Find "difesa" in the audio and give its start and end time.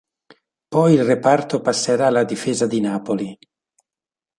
2.23-2.65